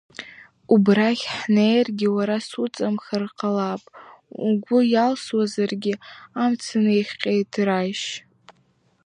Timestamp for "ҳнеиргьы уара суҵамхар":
1.37-3.23